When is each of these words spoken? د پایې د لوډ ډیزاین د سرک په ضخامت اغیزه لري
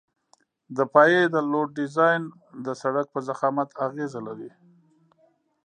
د 0.77 0.79
پایې 0.93 1.21
د 1.29 1.35
لوډ 1.51 1.67
ډیزاین 1.79 2.21
د 2.65 2.67
سرک 2.81 3.05
په 3.13 3.19
ضخامت 3.27 3.69
اغیزه 3.85 4.19
لري 4.27 4.51